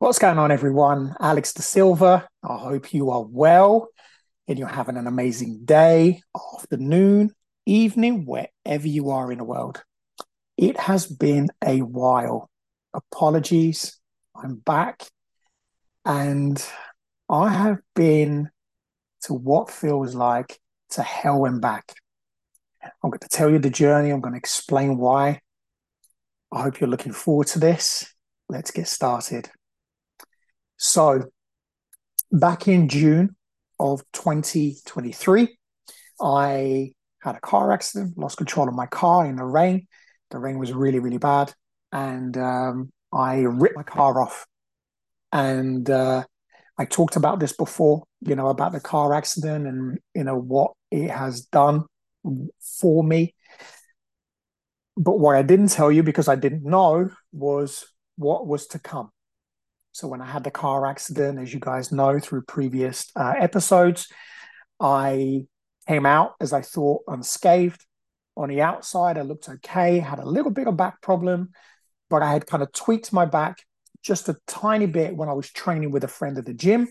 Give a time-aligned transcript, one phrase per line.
[0.00, 1.14] What's going on, everyone?
[1.20, 2.28] Alex De Silva.
[2.42, 3.88] I hope you are well
[4.48, 6.20] and you're having an amazing day,
[6.54, 7.30] afternoon,
[7.64, 9.84] evening, wherever you are in the world.
[10.56, 12.50] It has been a while.
[12.92, 14.00] Apologies.
[14.34, 15.04] I'm back
[16.04, 16.62] and
[17.30, 18.50] I have been
[19.22, 20.58] to what feels like
[20.90, 21.94] to hell and back.
[22.82, 25.40] I'm going to tell you the journey, I'm going to explain why.
[26.52, 28.12] I hope you're looking forward to this.
[28.48, 29.50] Let's get started.
[30.76, 31.24] So,
[32.32, 33.36] back in June
[33.78, 35.56] of 2023,
[36.20, 39.86] I had a car accident, lost control of my car in the rain.
[40.30, 41.52] The rain was really, really bad.
[41.92, 44.46] And um, I ripped my car off.
[45.32, 46.24] And uh,
[46.76, 50.72] I talked about this before, you know, about the car accident and, you know, what
[50.90, 51.84] it has done
[52.80, 53.34] for me.
[54.96, 57.84] But what I didn't tell you because I didn't know was
[58.16, 59.10] what was to come.
[59.94, 64.08] So when I had the car accident, as you guys know through previous uh, episodes,
[64.80, 65.46] I
[65.86, 67.86] came out as I thought unscathed.
[68.36, 71.50] On the outside, I looked okay, had a little bit of back problem,
[72.10, 73.58] but I had kind of tweaked my back
[74.02, 76.88] just a tiny bit when I was training with a friend at the gym.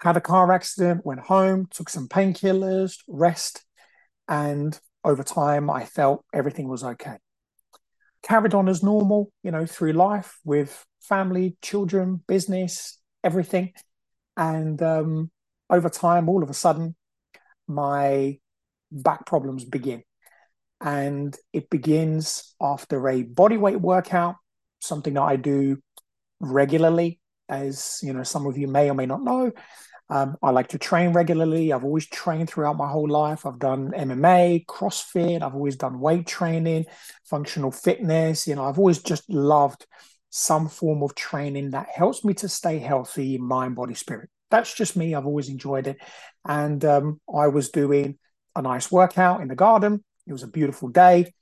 [0.00, 3.64] Had a car accident, went home, took some painkillers, rest,
[4.28, 7.16] and over time I felt everything was okay.
[8.22, 13.72] Carried on as normal, you know, through life with family, children, business, everything.
[14.36, 15.30] And um,
[15.70, 16.94] over time, all of a sudden,
[17.66, 18.38] my
[18.90, 20.02] back problems begin.
[20.80, 24.36] And it begins after a body weight workout,
[24.80, 25.78] something that I do
[26.40, 27.20] regularly.
[27.48, 29.52] As you know, some of you may or may not know,
[30.10, 31.72] um, I like to train regularly.
[31.72, 33.46] I've always trained throughout my whole life.
[33.46, 35.42] I've done MMA, CrossFit.
[35.42, 36.86] I've always done weight training,
[37.24, 38.46] functional fitness.
[38.46, 39.86] You know, I've always just loved
[40.36, 44.28] some form of training that helps me to stay healthy mind, body, spirit.
[44.50, 45.14] That's just me.
[45.14, 45.98] I've always enjoyed it.
[46.44, 48.18] And um, I was doing
[48.56, 50.02] a nice workout in the garden.
[50.26, 51.32] It was a beautiful day.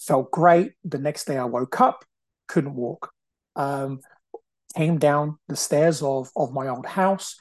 [0.00, 0.72] Felt great.
[0.84, 2.04] The next day I woke up,
[2.48, 3.12] couldn't walk.
[3.54, 4.00] Um,
[4.76, 7.36] came down the stairs of, of my old house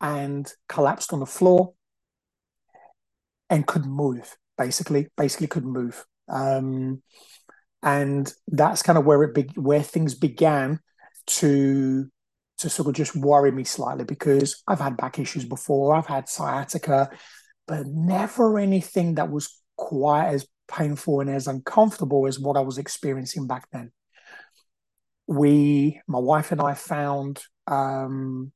[0.00, 1.74] and collapsed on the floor
[3.50, 7.02] and couldn't move basically basically couldn't move um,
[7.86, 10.80] and that's kind of where it be- where things began
[11.26, 12.10] to
[12.58, 16.28] to sort of just worry me slightly because I've had back issues before, I've had
[16.28, 17.10] sciatica,
[17.68, 22.78] but never anything that was quite as painful and as uncomfortable as what I was
[22.78, 23.92] experiencing back then.
[25.26, 28.52] We, my wife and I, found um,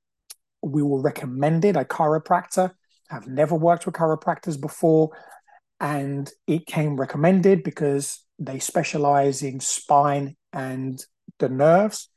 [0.63, 2.73] we were recommended a chiropractor.
[3.11, 5.11] I've never worked with chiropractors before,
[5.79, 10.99] and it came recommended because they specialize in spine and
[11.39, 12.09] the nerves.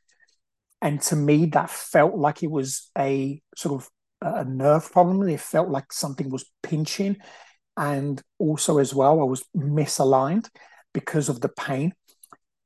[0.81, 3.89] And to me, that felt like it was a sort of
[4.21, 5.27] a nerve problem.
[5.27, 7.17] It felt like something was pinching.
[7.75, 10.49] And also, as well, I was misaligned
[10.93, 11.93] because of the pain.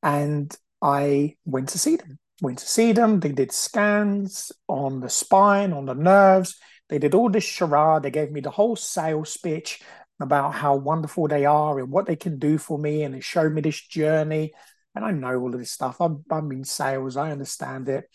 [0.03, 2.19] And I went to see them.
[2.41, 3.19] Went to see them.
[3.19, 6.56] They did scans on the spine, on the nerves.
[6.89, 8.03] They did all this charade.
[8.03, 9.81] They gave me the whole sales pitch
[10.20, 13.04] about how wonderful they are and what they can do for me.
[13.04, 14.54] And they showed me this journey.
[14.96, 16.02] And I know all of this stuff.
[16.02, 18.06] I'm, I'm in sales, I understand it.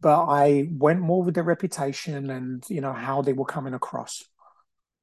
[0.00, 4.22] But I went more with their reputation and, you know, how they were coming across.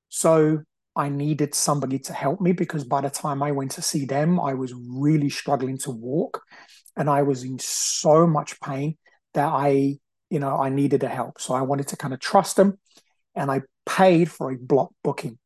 [0.09, 0.63] So
[0.95, 4.39] I needed somebody to help me because by the time I went to see them,
[4.39, 6.41] I was really struggling to walk
[6.95, 8.97] and I was in so much pain
[9.33, 9.99] that I,
[10.29, 11.41] you know, I needed a help.
[11.41, 12.79] So I wanted to kind of trust them
[13.35, 15.37] and I paid for a block booking.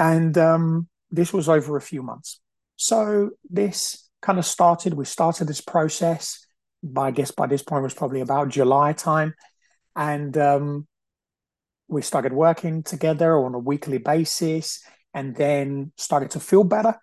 [0.00, 2.40] And um, this was over a few months.
[2.76, 6.46] So this kind of started, we started this process.
[6.82, 9.34] By, I guess by this point was probably about July time.
[9.94, 10.88] And um,
[11.86, 16.98] we started working together on a weekly basis and then started to feel better.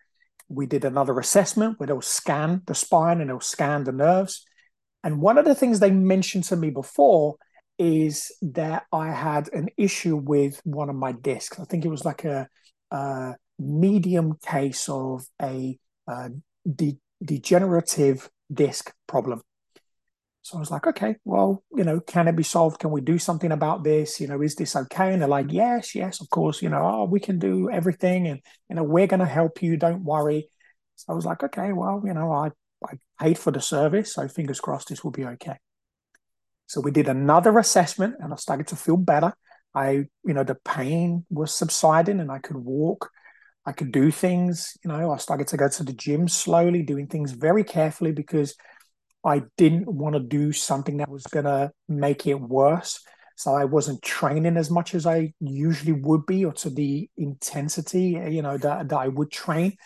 [0.50, 4.44] We did another assessment where they'll scan the spine and they'll scan the nerves.
[5.04, 7.36] And one of the things they mentioned to me before
[7.78, 11.60] is that I had an issue with one of my discs.
[11.60, 12.50] I think it was like a
[12.92, 16.30] a medium case of a uh,
[16.66, 19.42] de- degenerative disc problem.
[20.44, 22.80] So I was like, okay, well, you know, can it be solved?
[22.80, 24.22] Can we do something about this?
[24.22, 25.12] You know, is this okay?
[25.12, 26.62] And they're like, yes, yes, of course.
[26.62, 28.40] You know, oh, we can do everything, and
[28.70, 29.76] you know, we're going to help you.
[29.76, 30.48] Don't worry.
[30.96, 32.52] So I was like, okay, well, you know, I
[32.86, 35.58] I paid for the service, so fingers crossed this will be okay.
[36.68, 39.34] So we did another assessment, and I started to feel better.
[39.78, 39.90] I,
[40.26, 43.12] you know, the pain was subsiding and I could walk.
[43.64, 44.78] I could do things.
[44.84, 48.56] You know, I started to go to the gym slowly, doing things very carefully because
[49.24, 53.00] I didn't want to do something that was going to make it worse.
[53.36, 58.20] So I wasn't training as much as I usually would be, or to the intensity,
[58.30, 59.78] you know, that, that I would train.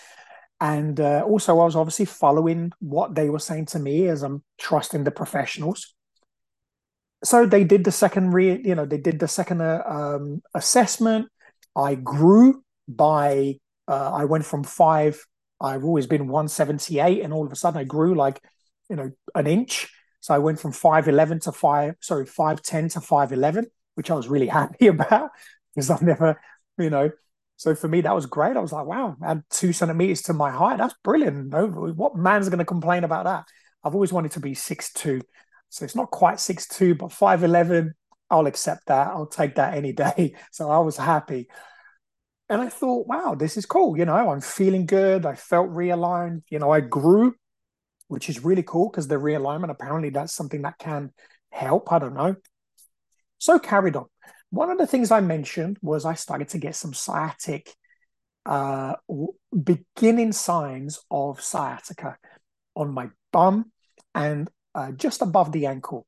[0.61, 4.43] And uh, also, I was obviously following what they were saying to me as I'm
[4.57, 5.95] trusting the professionals.
[7.23, 11.27] So they did the second, re- you know, they did the second uh, um, assessment.
[11.75, 15.23] I grew by, uh, I went from five.
[15.59, 18.41] I've always been 178, and all of a sudden I grew like,
[18.89, 19.87] you know, an inch
[20.21, 23.65] so I went from 5'11 to 5, sorry, 5'10 to 5'11,
[23.95, 25.31] which I was really happy about
[25.75, 26.39] because I've never,
[26.77, 27.09] you know,
[27.57, 28.57] so for me, that was great.
[28.57, 30.77] I was like, wow, add two centimeters to my height.
[30.77, 31.53] That's brilliant.
[31.53, 33.45] What man's going to complain about that?
[33.83, 35.21] I've always wanted to be six two,
[35.71, 37.93] So it's not quite six two, but 5'11,
[38.29, 39.07] I'll accept that.
[39.07, 40.35] I'll take that any day.
[40.51, 41.49] So I was happy.
[42.49, 43.97] And I thought, wow, this is cool.
[43.97, 45.25] You know, I'm feeling good.
[45.25, 46.43] I felt realigned.
[46.49, 47.33] You know, I grew
[48.11, 51.11] which is really cool because the realignment apparently that's something that can
[51.49, 51.89] help.
[51.93, 52.35] I don't know.
[53.37, 54.07] So carried on.
[54.49, 57.73] One of the things I mentioned was I started to get some sciatic,
[58.45, 58.95] uh,
[59.63, 62.17] beginning signs of sciatica
[62.75, 63.71] on my bum
[64.13, 66.07] and uh, just above the ankle.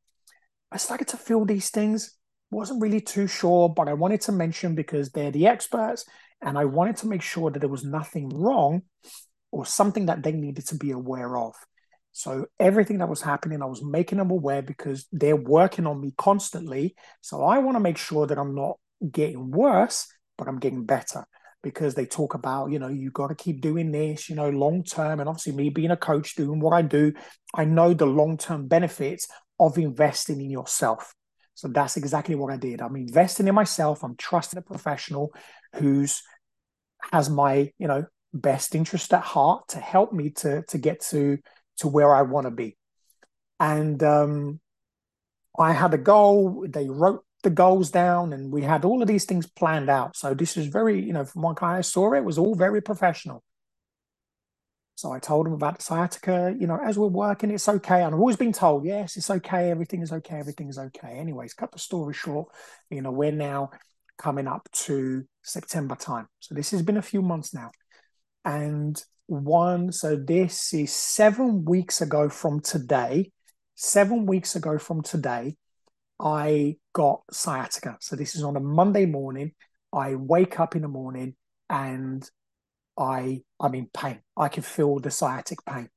[0.71, 2.17] I started to feel these things.
[2.51, 6.05] Wasn't really too sure, but I wanted to mention because they're the experts,
[6.41, 8.83] and I wanted to make sure that there was nothing wrong
[9.51, 11.55] or something that they needed to be aware of.
[12.11, 16.13] So everything that was happening, I was making them aware because they're working on me
[16.15, 16.95] constantly.
[17.21, 18.77] So I want to make sure that I'm not
[19.11, 20.07] getting worse,
[20.37, 21.25] but I'm getting better
[21.63, 24.83] because they talk about, you know, you got to keep doing this, you know, long
[24.83, 25.19] term.
[25.19, 27.13] And obviously, me being a coach, doing what I do,
[27.55, 29.27] I know the long term benefits
[29.59, 31.15] of investing in yourself.
[31.55, 32.81] So that's exactly what I did.
[32.81, 34.03] I'm investing in myself.
[34.03, 35.33] I'm trusting a professional
[35.75, 36.21] who's
[37.11, 41.37] has my, you know, best interest at heart to help me to to get to
[41.77, 42.77] to where I want to be.
[43.59, 44.59] And um,
[45.57, 46.65] I had a goal.
[46.67, 50.15] They wrote the goals down, and we had all of these things planned out.
[50.17, 53.43] So this is very, you know, from what I saw, it was all very professional.
[54.95, 56.55] So I told him about the sciatica.
[56.57, 58.03] You know, as we're working, it's okay.
[58.03, 59.69] And I've always been told, yes, it's okay.
[59.69, 60.37] Everything is okay.
[60.37, 61.17] Everything is okay.
[61.17, 62.47] Anyways, cut the story short.
[62.89, 63.71] You know, we're now
[64.17, 66.27] coming up to September time.
[66.39, 67.71] So this has been a few months now.
[68.45, 73.31] And one, so this is seven weeks ago from today.
[73.75, 75.55] Seven weeks ago from today,
[76.23, 77.97] I got sciatica.
[77.99, 79.51] So this is on a Monday morning.
[79.91, 81.35] I wake up in the morning
[81.69, 82.27] and
[82.97, 84.21] I I'm in pain.
[84.37, 85.89] I can feel the sciatic pain.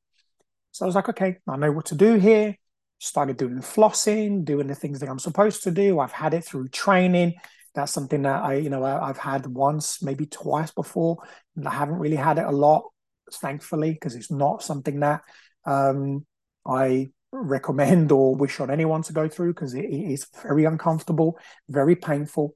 [0.73, 2.57] So I was like, okay, I know what to do here.
[2.99, 6.01] Started doing flossing, doing the things that I'm supposed to do.
[6.01, 7.35] I've had it through training.
[7.75, 11.19] That's something that I, you know, I, have had once, maybe twice before.
[11.65, 12.85] I haven't really had it a lot
[13.33, 15.23] thankfully, because it's not something that
[15.65, 16.25] um,
[16.67, 21.39] I recommend or wish on anyone to go through because it is very uncomfortable,
[21.69, 22.55] very painful.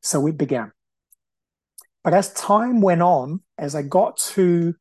[0.00, 0.72] So it began.
[2.02, 4.74] But as time went on, as I got to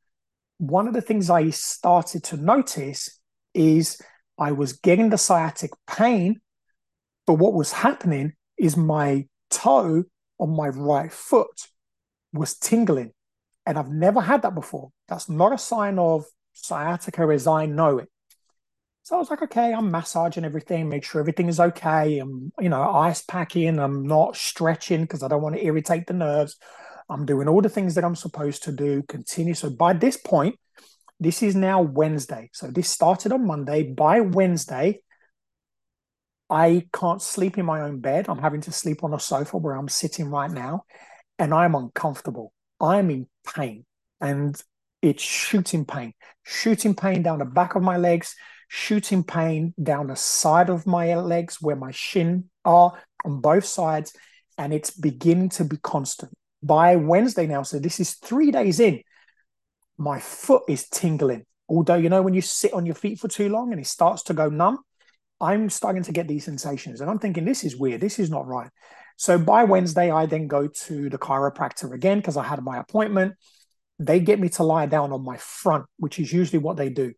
[0.57, 3.19] one of the things I started to notice
[3.53, 3.99] is
[4.37, 6.39] I was getting the sciatic pain,
[7.25, 10.03] but what was happening is my toe
[10.39, 11.67] on my right foot
[12.31, 13.11] was tingling.
[13.65, 14.91] And I've never had that before.
[15.07, 18.09] That's not a sign of sciatica as I know it.
[19.11, 22.19] So I was like, okay, I'm massaging everything, make sure everything is okay.
[22.19, 23.77] I'm, you know, ice packing.
[23.77, 26.55] I'm not stretching because I don't want to irritate the nerves.
[27.09, 29.53] I'm doing all the things that I'm supposed to do, continue.
[29.53, 30.55] So by this point,
[31.19, 32.51] this is now Wednesday.
[32.53, 33.83] So this started on Monday.
[33.83, 35.01] By Wednesday,
[36.49, 38.29] I can't sleep in my own bed.
[38.29, 40.85] I'm having to sleep on a sofa where I'm sitting right now,
[41.37, 42.53] and I'm uncomfortable.
[42.79, 43.83] I'm in pain
[44.21, 44.55] and
[45.01, 46.13] it's shooting pain,
[46.43, 48.35] shooting pain down the back of my legs,
[48.73, 54.13] shooting pain down the side of my legs where my shin are on both sides.
[54.57, 56.31] And it's beginning to be constant.
[56.63, 59.01] By Wednesday now, so this is three days in,
[59.97, 61.45] my foot is tingling.
[61.67, 64.23] Although, you know, when you sit on your feet for too long and it starts
[64.23, 64.77] to go numb,
[65.41, 67.01] I'm starting to get these sensations.
[67.01, 67.99] And I'm thinking, this is weird.
[67.99, 68.69] This is not right.
[69.17, 73.33] So by Wednesday, I then go to the chiropractor again because I had my appointment.
[73.99, 77.13] They get me to lie down on my front, which is usually what they do.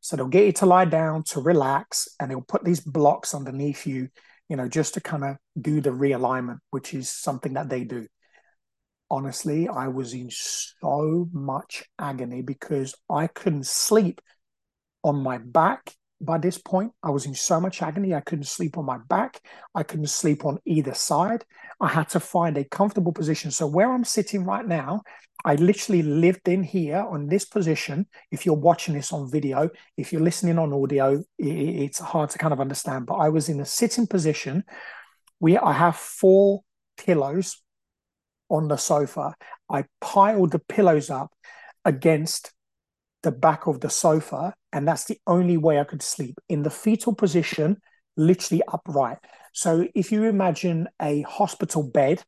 [0.00, 3.86] So they'll get you to lie down to relax and they'll put these blocks underneath
[3.86, 4.08] you,
[4.48, 8.06] you know, just to kind of do the realignment, which is something that they do.
[9.10, 14.20] Honestly, I was in so much agony because I couldn't sleep
[15.02, 16.92] on my back by this point.
[17.02, 18.14] I was in so much agony.
[18.14, 19.40] I couldn't sleep on my back.
[19.74, 21.44] I couldn't sleep on either side.
[21.80, 23.50] I had to find a comfortable position.
[23.50, 25.02] So, where I'm sitting right now,
[25.44, 28.06] I literally lived in here on this position.
[28.30, 32.52] If you're watching this on video, if you're listening on audio, it's hard to kind
[32.52, 33.06] of understand.
[33.06, 34.64] But I was in a sitting position.
[35.40, 36.60] We I have four
[36.98, 37.62] pillows
[38.50, 39.34] on the sofa.
[39.70, 41.32] I piled the pillows up
[41.84, 42.52] against
[43.22, 46.70] the back of the sofa, and that's the only way I could sleep in the
[46.70, 47.78] fetal position,
[48.16, 49.18] literally upright.
[49.52, 52.22] So if you imagine a hospital bed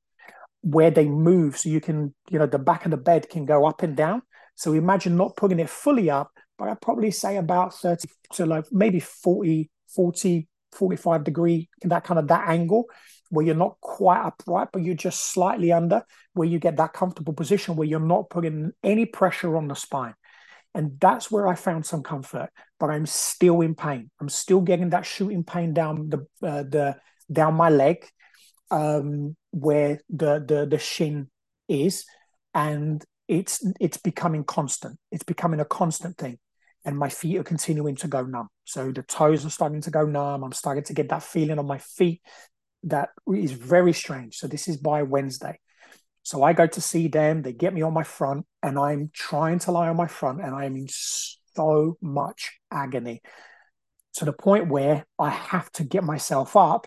[0.63, 3.67] where they move, so you can, you know, the back of the bed can go
[3.67, 4.23] up and down.
[4.55, 8.65] So imagine not putting it fully up, but I'd probably say about 30 to like
[8.71, 12.87] maybe 40, 40, 45 degree, that kind of that angle
[13.31, 17.33] where you're not quite upright, but you're just slightly under, where you get that comfortable
[17.33, 20.15] position where you're not putting any pressure on the spine.
[20.75, 22.49] And that's where I found some comfort,
[22.81, 24.11] but I'm still in pain.
[24.21, 26.97] I'm still getting that shooting pain down the uh, the
[27.31, 28.07] down my leg,
[28.71, 31.29] um, where the the the shin
[31.69, 32.07] is,
[32.55, 34.99] and it's it's becoming constant.
[35.11, 36.39] It's becoming a constant thing,
[36.87, 38.49] and my feet are continuing to go numb.
[38.65, 40.43] So the toes are starting to go numb.
[40.43, 42.23] I'm starting to get that feeling on my feet
[42.85, 44.37] that is very strange.
[44.37, 45.59] So this is by Wednesday.
[46.23, 49.59] So I go to see them, they get me on my front, and I'm trying
[49.61, 53.23] to lie on my front, and I am in so much agony
[54.15, 56.87] to the point where I have to get myself up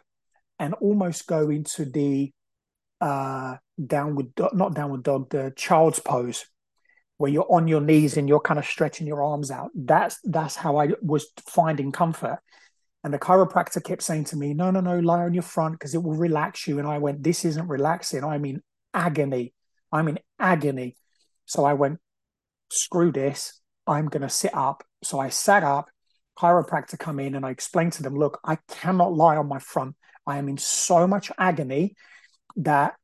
[0.59, 2.31] and almost go into the
[3.01, 6.45] uh, downward, not downward dog, the child's pose,
[7.17, 9.71] where you're on your knees and you're kind of stretching your arms out.
[9.75, 12.39] That's that's how I was finding comfort.
[13.03, 15.93] And the chiropractor kept saying to me, "No, no, no, lie on your front because
[15.93, 18.23] it will relax you." And I went, "This isn't relaxing.
[18.23, 18.61] I mean
[18.95, 19.53] agony.
[19.91, 20.95] I'm in agony.
[21.45, 21.99] So I went,
[22.71, 23.61] screw this.
[23.85, 24.83] I'm going to sit up.
[25.03, 25.89] So I sat up,
[26.37, 29.95] chiropractor come in, and I explained to them, look, I cannot lie on my front.
[30.25, 31.95] I am in so much agony
[32.55, 32.95] that,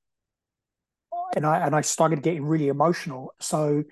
[1.36, 3.34] and I and I started getting really emotional.
[3.40, 3.84] So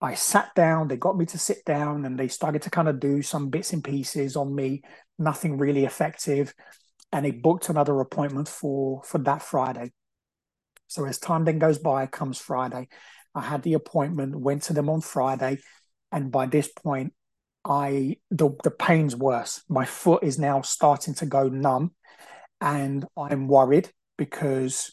[0.00, 0.88] I sat down.
[0.88, 3.72] They got me to sit down, and they started to kind of do some bits
[3.72, 4.82] and pieces on me.
[5.18, 6.52] Nothing really effective,
[7.12, 9.92] and they booked another appointment for for that Friday.
[10.86, 12.88] So as time then goes by, comes Friday.
[13.34, 15.58] I had the appointment, went to them on Friday,
[16.12, 17.12] and by this point,
[17.64, 19.62] I the the pain's worse.
[19.68, 21.92] My foot is now starting to go numb,
[22.60, 24.92] and I'm worried because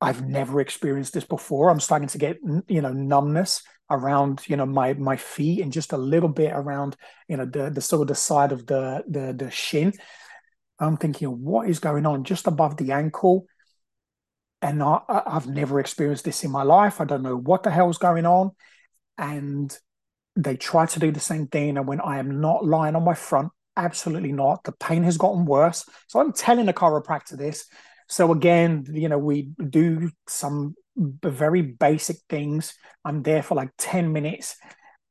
[0.00, 1.70] I've never experienced this before.
[1.70, 5.92] I'm starting to get you know numbness around you know my my feet and just
[5.92, 6.96] a little bit around
[7.28, 9.92] you know the the sort of the side of the the the shin.
[10.78, 13.46] I'm thinking, what is going on just above the ankle?
[14.64, 16.98] And I, I've never experienced this in my life.
[16.98, 18.52] I don't know what the hell's going on.
[19.18, 19.76] And
[20.36, 21.76] they try to do the same thing.
[21.76, 24.64] And when I am not lying on my front, absolutely not.
[24.64, 25.84] The pain has gotten worse.
[26.08, 27.66] So I'm telling the chiropractor this.
[28.08, 32.72] So again, you know, we do some very basic things.
[33.04, 34.56] I'm there for like 10 minutes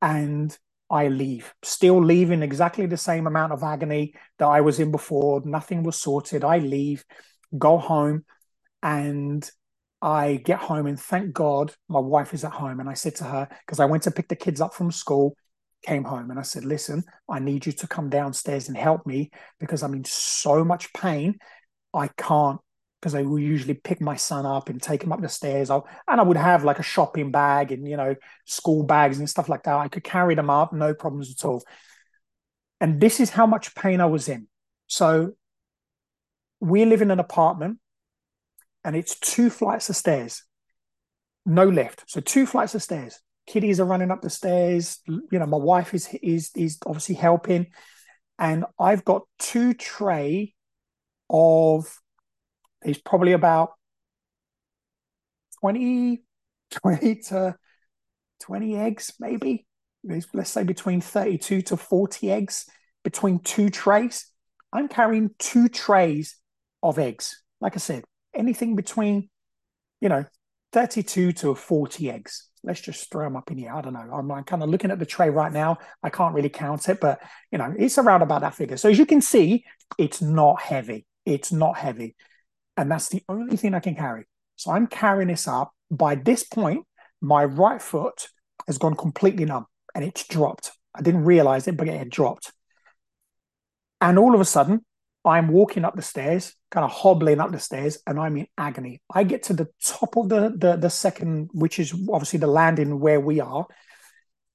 [0.02, 0.58] and
[0.90, 5.44] I leave, still leaving exactly the same amount of agony that I was in before.
[5.46, 6.44] Nothing was sorted.
[6.44, 7.06] I leave,
[7.56, 8.26] go home,
[8.84, 9.50] and
[10.02, 12.82] I get home and thank God my wife is at home.
[12.82, 15.36] And I said to her, because I went to pick the kids up from school,
[15.82, 19.32] came home and I said, listen, I need you to come downstairs and help me
[19.62, 21.40] because I'm in so much pain.
[21.94, 22.60] I can't
[23.00, 25.70] because I will usually pick my son up and take him up the stairs.
[25.70, 29.30] I'll, and I would have like a shopping bag and, you know, school bags and
[29.30, 29.78] stuff like that.
[29.78, 31.64] I could carry them up, no problems at all.
[32.82, 34.48] And this is how much pain I was in.
[34.88, 35.34] So
[36.60, 37.80] we live in an apartment
[38.84, 40.44] and it's two flights of stairs,
[41.46, 42.04] no lift.
[42.08, 43.20] So two flights of stairs.
[43.48, 45.00] Kiddies are running up the stairs.
[45.08, 47.68] You know, my wife is is is obviously helping,
[48.40, 50.54] and I've got two tray
[51.30, 52.00] of.
[52.82, 53.72] There's probably about
[55.62, 56.22] 20,
[56.72, 57.56] 20 to
[58.42, 59.66] 20 eggs, maybe.
[60.04, 62.66] Let's say between 32 to 40 eggs
[63.04, 64.28] between two trays.
[64.74, 66.36] I'm carrying two trays
[66.82, 67.42] of eggs.
[67.62, 69.30] Like I said, anything between,
[70.02, 70.26] you know,
[70.74, 72.50] 32 to 40 eggs.
[72.64, 73.74] Let's just throw them up in here.
[73.74, 74.10] I don't know.
[74.12, 75.78] I'm, I'm kind of looking at the tray right now.
[76.02, 77.22] I can't really count it, but
[77.52, 78.78] you know, it's around about that figure.
[78.78, 79.66] So as you can see,
[79.98, 81.06] it's not heavy.
[81.26, 82.16] It's not heavy.
[82.78, 84.26] And that's the only thing I can carry.
[84.56, 85.72] So I'm carrying this up.
[85.92, 86.86] By this point,
[87.22, 88.30] my right foot
[88.66, 90.72] has gone completely numb and it's dropped.
[90.96, 92.52] I didn't realize it, but it had dropped.
[94.02, 94.86] And all of a sudden,
[95.26, 99.00] I'm walking up the stairs, kind of hobbling up the stairs, and I'm in agony.
[99.14, 103.00] I get to the top of the, the, the second, which is obviously the landing
[103.00, 103.68] where we are,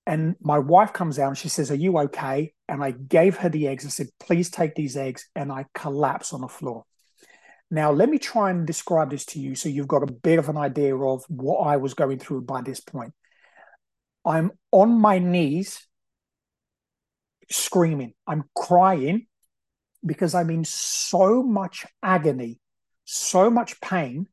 [0.04, 2.54] And my wife comes out and she says, Are you okay?
[2.66, 3.86] And I gave her the eggs.
[3.86, 5.28] I said, Please take these eggs.
[5.36, 6.84] And I collapse on the floor.
[7.70, 10.48] Now, let me try and describe this to you so you've got a bit of
[10.48, 13.12] an idea of what I was going through by this point.
[14.24, 15.86] I'm on my knees
[17.50, 19.27] screaming, I'm crying
[20.04, 22.60] because I'm in so much agony,
[23.04, 24.26] so much pain,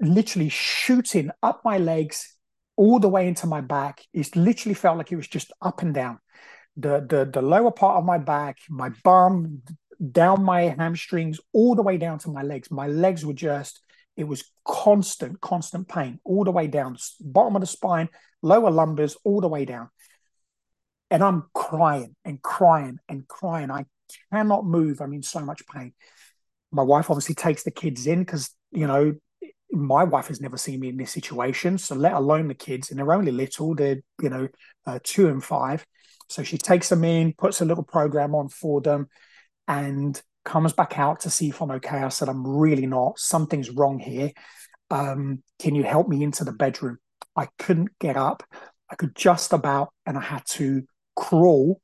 [0.00, 2.36] literally shooting up my legs
[2.76, 4.02] all the way into my back.
[4.12, 6.18] It literally felt like it was just up and down.
[6.76, 9.62] The, the, the lower part of my back, my bum,
[10.10, 12.70] down my hamstrings, all the way down to my legs.
[12.70, 13.80] My legs were just,
[14.16, 18.08] it was constant, constant pain all the way down, bottom of the spine,
[18.42, 19.88] lower lumbers, all the way down.
[21.10, 23.70] And I'm crying and crying and crying.
[23.70, 23.84] I
[24.32, 25.00] cannot move.
[25.00, 25.92] I'm in so much pain.
[26.72, 29.14] My wife obviously takes the kids in because, you know,
[29.70, 31.78] my wife has never seen me in this situation.
[31.78, 33.74] So let alone the kids, and they're only little.
[33.74, 34.48] They're, you know,
[34.86, 35.84] uh, two and five.
[36.28, 39.08] So she takes them in, puts a little program on for them,
[39.68, 41.98] and comes back out to see if I'm okay.
[41.98, 43.18] I said, I'm really not.
[43.18, 44.30] Something's wrong here.
[44.90, 46.98] Um, can you help me into the bedroom?
[47.34, 48.42] I couldn't get up.
[48.90, 50.82] I could just about, and I had to
[51.16, 51.80] crawl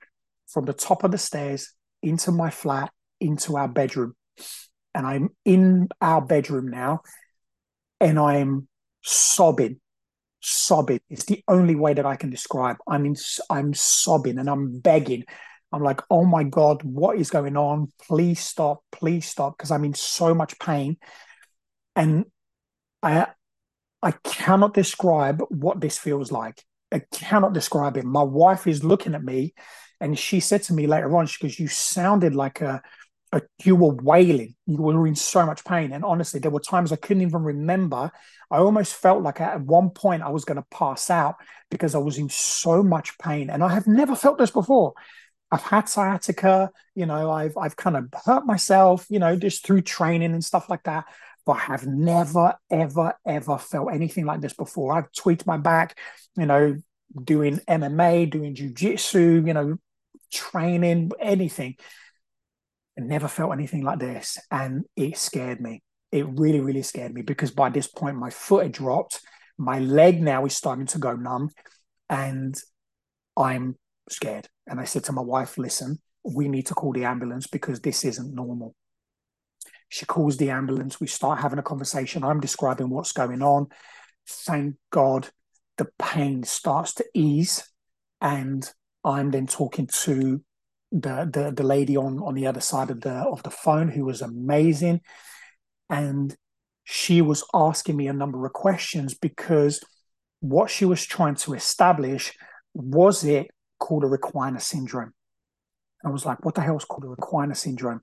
[0.46, 2.90] from the top of the stairs into my flat,
[3.20, 4.14] into our bedroom.
[4.94, 7.02] And I'm in our bedroom now,
[8.00, 8.66] and I'm
[9.02, 9.80] sobbing,
[10.40, 11.00] sobbing.
[11.08, 12.76] It's the only way that I can describe.
[12.88, 13.14] I'm in,
[13.48, 15.24] I'm sobbing and I'm begging.
[15.72, 17.92] I'm like, oh my God, what is going on?
[18.02, 20.96] Please stop, please stop, because I'm in so much pain.
[21.94, 22.24] And
[23.02, 23.28] I
[24.02, 26.64] I cannot describe what this feels like.
[26.90, 28.04] I cannot describe it.
[28.04, 29.54] My wife is looking at me
[30.00, 32.82] and she said to me later on, she goes, You sounded like a,
[33.32, 34.54] a you were wailing.
[34.66, 35.92] You were in so much pain.
[35.92, 38.10] And honestly, there were times I couldn't even remember.
[38.50, 41.36] I almost felt like at one point I was going to pass out
[41.70, 43.50] because I was in so much pain.
[43.50, 44.94] And I have never felt this before.
[45.52, 49.82] I've had sciatica, you know, I've I've kind of hurt myself, you know, just through
[49.82, 51.04] training and stuff like that.
[51.44, 54.92] But I have never, ever, ever felt anything like this before.
[54.92, 55.98] I've tweaked my back,
[56.36, 56.76] you know,
[57.24, 59.76] doing MMA, doing jujitsu, you know,
[60.30, 61.76] training, anything.
[62.98, 64.38] I never felt anything like this.
[64.50, 65.82] And it scared me.
[66.12, 69.20] It really, really scared me because by this point, my foot had dropped.
[69.58, 71.50] My leg now is starting to go numb.
[72.08, 72.56] And
[73.36, 73.76] I'm
[74.08, 74.48] scared.
[74.66, 78.04] And I said to my wife, listen, we need to call the ambulance because this
[78.04, 78.74] isn't normal.
[79.88, 81.00] She calls the ambulance.
[81.00, 82.22] We start having a conversation.
[82.22, 83.68] I'm describing what's going on.
[84.26, 85.28] Thank God
[85.78, 87.64] the pain starts to ease.
[88.20, 88.70] And
[89.04, 90.42] I'm then talking to
[90.92, 94.04] the, the, the lady on, on the other side of the of the phone who
[94.04, 95.00] was amazing.
[95.88, 96.36] And
[96.84, 99.82] she was asking me a number of questions because
[100.40, 102.32] what she was trying to establish
[102.74, 103.48] was it
[103.80, 105.12] cauda equina syndrome.
[106.04, 108.00] I was like, what the hell is cauda equina syndrome?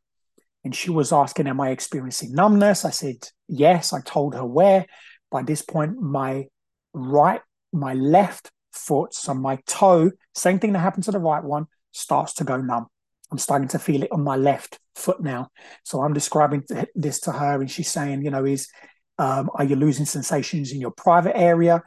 [0.64, 2.84] And she was asking, Am I experiencing numbness?
[2.84, 3.94] I said, Yes.
[3.94, 4.86] I told her where.
[5.30, 6.48] By this point, my
[6.94, 7.42] right,
[7.74, 12.34] my left foot, so my toe, same thing that happened to the right one, starts
[12.36, 12.88] to go numb.
[13.32, 15.50] I'm starting to feel it on my left foot now.
[15.84, 16.64] So I'm describing
[16.96, 18.70] this to her, and she's saying, You know, is
[19.18, 21.84] um, are you losing sensations in your private area?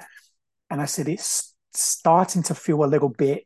[0.68, 3.44] And I said, It's starting to feel a little bit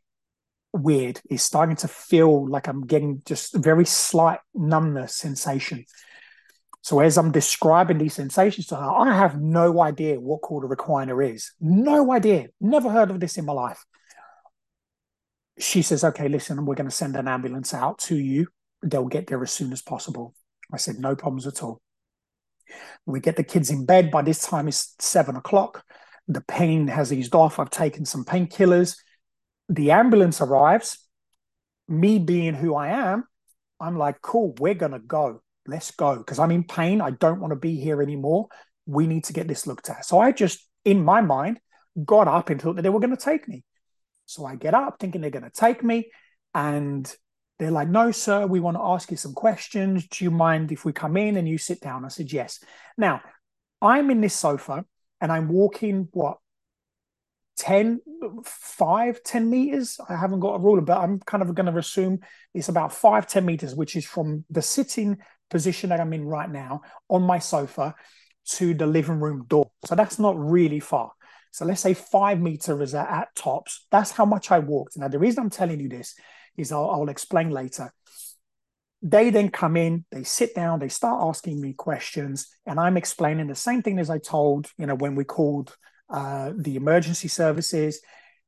[0.73, 1.21] weird.
[1.29, 5.85] It's starting to feel like I'm getting just a very slight numbness sensation.
[6.85, 11.33] So as I'm describing these sensations to her, I have no idea what cauda equina
[11.33, 11.51] is.
[11.59, 12.49] No idea.
[12.61, 13.83] Never heard of this in my life.
[15.57, 18.49] She says, okay, listen, we're going to send an ambulance out to you.
[18.83, 20.35] They'll get there as soon as possible.
[20.71, 21.81] I said, no problems at all.
[23.07, 24.11] We get the kids in bed.
[24.11, 25.83] By this time, it's seven o'clock.
[26.27, 27.57] The pain has eased off.
[27.57, 28.95] I've taken some painkillers
[29.69, 30.99] the ambulance arrives.
[31.87, 33.23] Me being who I am,
[33.79, 35.41] I'm like, cool, we're going to go.
[35.67, 36.17] Let's go.
[36.17, 37.01] Because I'm in pain.
[37.01, 38.47] I don't want to be here anymore.
[38.85, 40.05] We need to get this looked at.
[40.05, 41.59] So I just, in my mind,
[42.03, 43.63] got up and thought that they were going to take me.
[44.25, 46.11] So I get up thinking they're going to take me.
[46.53, 47.13] And
[47.57, 50.07] they're like, no, sir, we want to ask you some questions.
[50.07, 52.05] Do you mind if we come in and you sit down?
[52.05, 52.59] I said, yes.
[52.97, 53.21] Now,
[53.81, 54.85] I'm in this sofa
[55.21, 56.37] and I'm walking, what,
[57.57, 58.01] 10
[58.43, 62.19] 5 10 meters i haven't got a ruler but i'm kind of going to assume
[62.53, 65.17] it's about 5 10 meters which is from the sitting
[65.55, 67.93] position that i'm in right now on my sofa
[68.45, 71.11] to the living room door so that's not really far
[71.51, 75.43] so let's say five meters at, tops that's how much i walked now the reason
[75.43, 76.15] i'm telling you this
[76.57, 77.91] is I'll, I'll explain later
[79.01, 83.47] they then come in they sit down they start asking me questions and i'm explaining
[83.47, 85.75] the same thing as i told you know when we called
[86.09, 88.01] uh, the emergency services.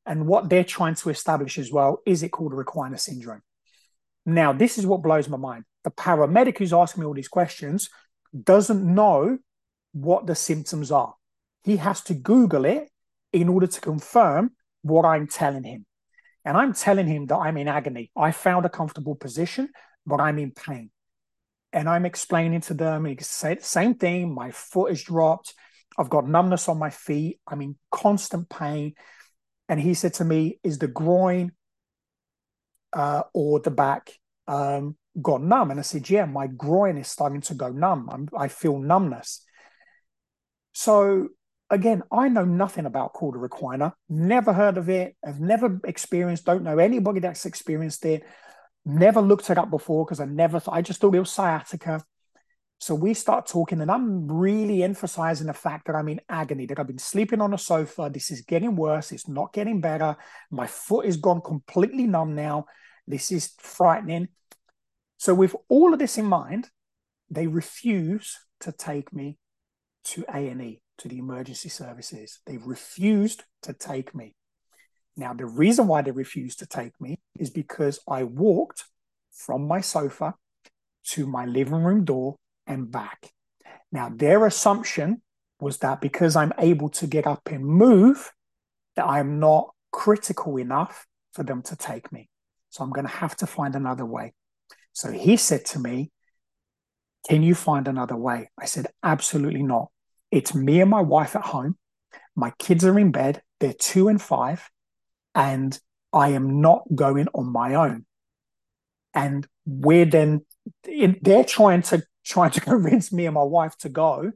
[0.06, 3.42] And what they're trying to establish as well is it cauda equina syndrome?
[4.26, 5.66] Now, this is what blows my mind.
[5.88, 7.90] The paramedic who's asking me all these questions
[8.44, 9.38] doesn't know
[9.94, 11.14] what the symptoms are.
[11.64, 12.90] He has to Google it
[13.32, 15.86] in order to confirm what I'm telling him.
[16.44, 18.12] And I'm telling him that I'm in agony.
[18.18, 19.70] I found a comfortable position,
[20.06, 20.90] but I'm in pain.
[21.72, 24.36] And I'm explaining to them, he said, same thing.
[24.36, 25.54] My foot is dropped.
[25.98, 27.40] I've got numbness on my feet.
[27.48, 28.96] I'm in constant pain.
[29.70, 31.54] And he said to me, Is the groin
[32.92, 34.12] uh, or the back
[34.50, 35.72] um, got numb?
[35.72, 38.10] And I said, Yeah, my groin is starting to go numb.
[38.12, 39.44] I'm, I feel numbness.
[40.74, 41.30] So
[41.70, 46.64] again, I know nothing about cauda equina, never heard of it, have never experienced, don't
[46.64, 48.24] know anybody that's experienced it,
[48.86, 52.04] never looked it up before because I never, thought, I just thought it was sciatica.
[52.80, 56.80] So we start talking, and I'm really emphasizing the fact that I'm in agony, that
[56.80, 58.12] I've been sleeping on a sofa.
[58.14, 59.12] This is getting worse.
[59.12, 60.16] It's not getting better.
[60.52, 62.66] My foot is gone completely numb now.
[63.08, 64.28] This is frightening.
[65.18, 66.70] So, with all of this in mind,
[67.30, 69.38] they refuse to take me
[70.06, 72.40] to A&E, to the emergency services.
[72.46, 74.36] They refused to take me.
[75.16, 78.86] Now, the reason why they refused to take me is because I walked
[79.32, 80.36] from my sofa
[81.10, 83.32] to my living room door and back.
[83.92, 85.22] Now, their assumption
[85.60, 88.32] was that because I'm able to get up and move,
[88.96, 92.30] that I'm not critical enough for them to take me.
[92.70, 94.34] So I'm going to have to find another way.
[94.98, 96.10] So he said to me,
[97.30, 98.50] Can you find another way?
[98.60, 99.92] I said, Absolutely not.
[100.32, 101.78] It's me and my wife at home.
[102.36, 103.44] My kids are in bed.
[103.60, 104.68] They're two and five.
[105.36, 105.80] And
[106.12, 108.08] I am not going on my own.
[109.14, 110.44] And we're then,
[110.84, 114.32] they're trying to trying to convince me and my wife to go.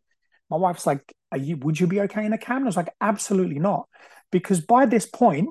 [0.51, 2.57] My wife's like, Are you would you be okay in a cab?
[2.57, 3.87] And I was like, absolutely not.
[4.31, 5.49] Because by this point,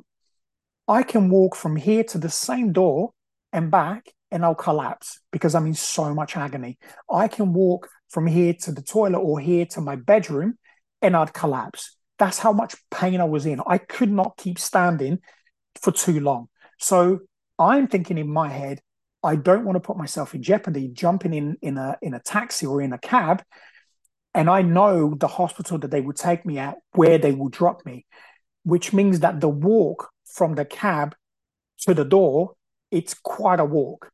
[0.87, 3.11] I can walk from here to the same door
[3.53, 6.79] and back and I'll collapse because I'm in so much agony.
[7.11, 10.59] I can walk from here to the toilet or here to my bedroom
[11.03, 11.97] and I'd collapse.
[12.19, 13.61] That's how much pain I was in.
[13.67, 15.21] I could not keep standing
[15.81, 16.49] for too long.
[16.79, 17.21] So
[17.59, 18.81] I'm thinking in my head,
[19.23, 22.67] I don't want to put myself in jeopardy jumping in in a in a taxi
[22.67, 23.43] or in a cab.
[24.35, 27.85] And I know the hospital that they would take me at where they will drop
[27.85, 28.07] me,
[28.63, 31.15] which means that the walk from the cab
[31.81, 32.55] to the door,
[32.91, 34.11] it's quite a walk.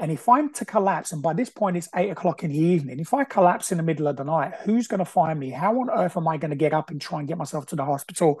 [0.00, 2.98] And if I'm to collapse, and by this point it's eight o'clock in the evening,
[3.00, 5.50] if I collapse in the middle of the night, who's going to find me?
[5.50, 7.76] How on earth am I going to get up and try and get myself to
[7.76, 8.40] the hospital?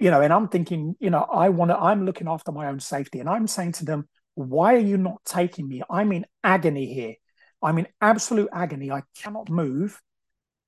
[0.00, 2.80] You know, and I'm thinking, you know, I want to, I'm looking after my own
[2.80, 3.20] safety.
[3.20, 5.82] And I'm saying to them, why are you not taking me?
[5.88, 7.14] I'm in agony here.
[7.62, 8.90] I'm in absolute agony.
[8.90, 10.00] I cannot move.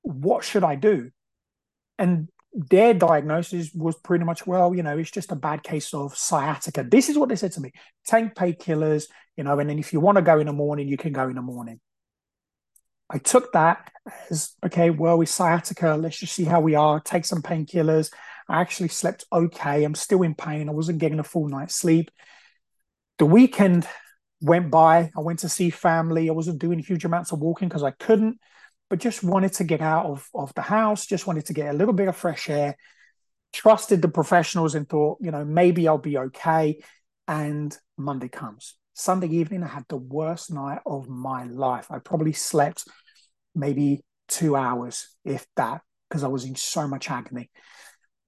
[0.02, 1.10] What should I do?
[1.98, 6.16] And their diagnosis was pretty much, well, you know, it's just a bad case of
[6.16, 6.82] sciatica.
[6.82, 7.72] This is what they said to me
[8.04, 9.04] take painkillers,
[9.40, 11.28] you know, and then if you want to go in the morning, you can go
[11.28, 11.80] in the morning.
[13.08, 13.90] I took that
[14.30, 18.12] as, okay, well, with sciatica, let's just see how we are, take some painkillers.
[18.48, 19.84] I actually slept okay.
[19.84, 20.68] I'm still in pain.
[20.68, 22.10] I wasn't getting a full night's sleep
[23.20, 23.86] the weekend
[24.40, 25.10] went by.
[25.16, 26.30] I went to see family.
[26.30, 28.38] I wasn't doing huge amounts of walking because I couldn't,
[28.88, 31.76] but just wanted to get out of, of the house, just wanted to get a
[31.76, 32.76] little bit of fresh air,
[33.52, 36.82] trusted the professionals and thought, you know, maybe I'll be okay.
[37.28, 38.74] And Monday comes.
[39.00, 41.86] Sunday evening, I had the worst night of my life.
[41.90, 42.84] I probably slept
[43.54, 47.50] maybe two hours, if that, because I was in so much agony.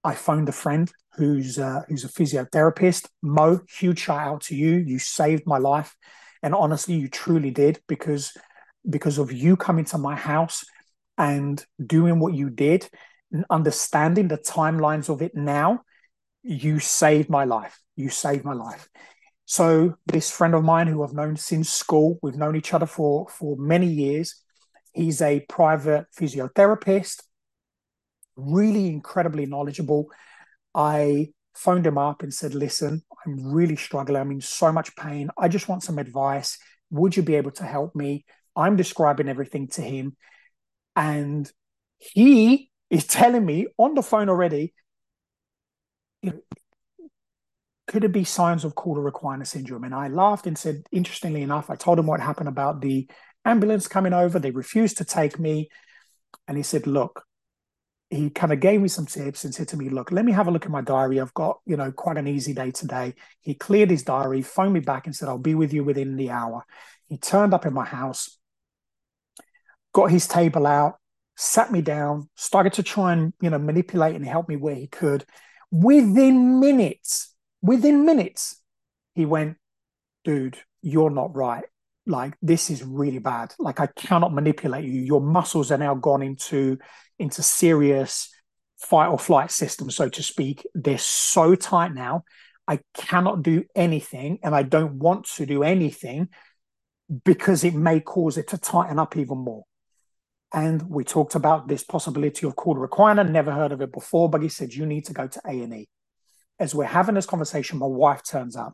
[0.03, 3.07] I phoned a friend who's uh, who's a physiotherapist.
[3.21, 4.71] Mo, huge shout out to you.
[4.79, 5.95] You saved my life,
[6.41, 8.35] and honestly, you truly did because
[8.89, 10.65] because of you coming to my house
[11.19, 12.89] and doing what you did,
[13.31, 15.83] and understanding the timelines of it now.
[16.41, 17.79] You saved my life.
[17.95, 18.89] You saved my life.
[19.45, 23.27] So this friend of mine who I've known since school, we've known each other for
[23.29, 24.41] for many years.
[24.93, 27.23] He's a private physiotherapist
[28.35, 30.07] really incredibly knowledgeable.
[30.73, 34.21] I phoned him up and said, Listen, I'm really struggling.
[34.21, 35.29] I'm in so much pain.
[35.37, 36.57] I just want some advice.
[36.91, 38.25] Would you be able to help me?
[38.55, 40.15] I'm describing everything to him.
[40.95, 41.51] And
[41.97, 44.73] he is telling me on the phone already,
[47.93, 49.83] could it be signs of cauda equina syndrome?
[49.83, 53.07] And I laughed and said, interestingly enough, I told him what happened about the
[53.45, 54.39] ambulance coming over.
[54.39, 55.69] They refused to take me.
[56.47, 57.23] And he said, look,
[58.09, 60.47] he kind of gave me some tips and said to me, look, let me have
[60.47, 61.21] a look at my diary.
[61.21, 63.13] I've got, you know, quite an easy day today.
[63.41, 66.31] He cleared his diary, phoned me back and said, I'll be with you within the
[66.31, 66.65] hour.
[67.09, 68.39] He turned up in my house,
[69.93, 70.95] got his table out,
[71.37, 74.87] sat me down, started to try and, you know, manipulate and help me where he
[74.87, 75.25] could.
[75.69, 77.29] Within minutes,
[77.63, 78.61] within minutes,
[79.15, 79.57] he went,
[80.23, 81.63] dude, you're not right.
[82.05, 83.55] Like this is really bad.
[83.57, 85.01] Like I cannot manipulate you.
[85.01, 86.77] Your muscles are now gone into
[87.17, 88.29] into serious
[88.77, 90.67] fight or flight system, so to speak.
[90.75, 92.25] They're so tight now.
[92.67, 96.27] I cannot do anything, and I don't want to do anything
[97.23, 99.63] because it may cause it to tighten up even more.
[100.53, 103.29] And we talked about this possibility of cauda equina.
[103.29, 105.73] Never heard of it before, but he said you need to go to A and
[105.73, 105.89] E.
[106.59, 108.73] As we're having this conversation, my wife turns up.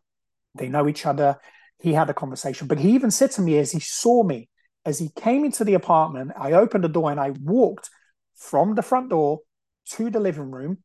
[0.55, 1.37] They know each other.
[1.79, 4.49] He had a conversation, but he even said to me as he saw me,
[4.85, 7.89] as he came into the apartment, I opened the door and I walked
[8.35, 9.39] from the front door
[9.91, 10.79] to the living room.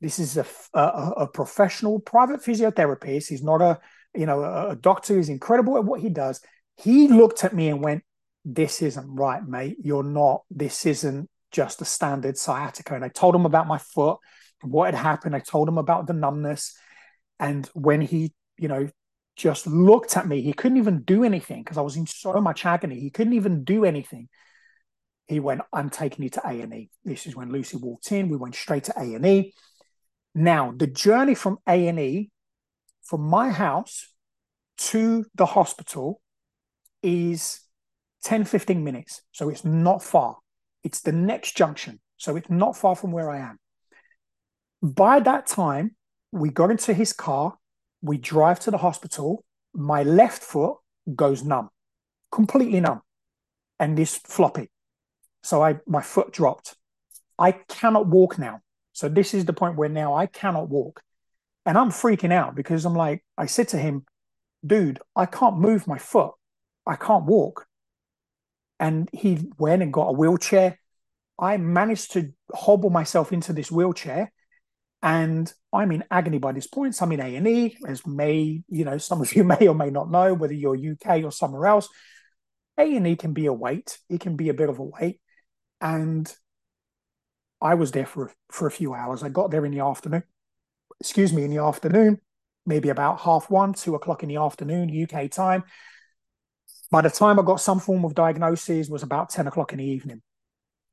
[0.00, 3.28] This is a, a, a professional private physiotherapist.
[3.28, 3.80] He's not a
[4.14, 5.16] you know a, a doctor.
[5.16, 6.40] He's incredible at what he does.
[6.76, 8.04] He looked at me and went,
[8.44, 9.76] "This isn't right, mate.
[9.82, 10.42] You're not.
[10.50, 14.18] This isn't just a standard sciatica." And I told him about my foot,
[14.64, 15.36] what had happened.
[15.36, 16.76] I told him about the numbness,
[17.38, 18.88] and when he you know
[19.36, 20.42] just looked at me.
[20.42, 23.00] He couldn't even do anything because I was in so much agony.
[23.00, 24.28] He couldn't even do anything.
[25.26, 28.28] He went, "I'm taking you to A and E." This is when Lucy walked in.
[28.28, 29.54] We went straight to A and E.
[30.34, 32.30] Now the journey from A and E,
[33.02, 34.12] from my house
[34.76, 36.20] to the hospital,
[37.02, 37.60] is
[38.24, 39.22] 10, 15 minutes.
[39.32, 40.38] So it's not far.
[40.82, 42.00] It's the next junction.
[42.16, 43.58] So it's not far from where I am.
[44.84, 45.96] By that time,
[46.30, 47.56] we got into his car
[48.04, 49.44] we drive to the hospital.
[49.72, 50.76] My left foot
[51.16, 51.70] goes numb,
[52.30, 53.00] completely numb,
[53.80, 54.70] and this floppy.
[55.42, 56.76] So I my foot dropped.
[57.38, 58.60] I cannot walk now.
[58.92, 61.02] So this is the point where now I cannot walk.
[61.64, 64.04] And I'm freaking out because I'm like, I said to him,
[64.64, 66.32] dude, I can't move my foot.
[66.86, 67.66] I can't walk.
[68.78, 70.78] And he went and got a wheelchair.
[71.38, 74.30] I managed to hobble myself into this wheelchair
[75.04, 76.94] and I'm in agony by this point.
[76.94, 79.74] So I'm in A and E, as may you know, some of you may or
[79.74, 81.88] may not know whether you're UK or somewhere else.
[82.78, 85.20] A and E can be a wait; it can be a bit of a wait.
[85.80, 86.34] And
[87.60, 89.22] I was there for for a few hours.
[89.22, 90.24] I got there in the afternoon.
[91.00, 92.18] Excuse me, in the afternoon,
[92.64, 95.64] maybe about half one, two o'clock in the afternoon, UK time.
[96.90, 99.84] By the time I got some form of diagnosis, was about ten o'clock in the
[99.84, 100.22] evening.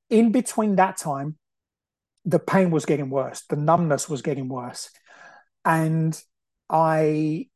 [0.10, 1.38] In between that time,
[2.25, 4.89] the pain was getting worse, the numbness was getting worse.
[5.65, 6.19] And
[6.69, 7.47] I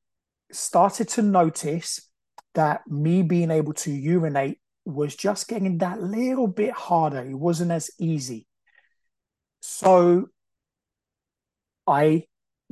[0.52, 2.10] started to notice
[2.54, 7.22] that me being able to urinate was just getting that little bit harder.
[7.22, 8.48] It wasn't as easy.
[9.62, 10.28] So
[11.88, 12.26] I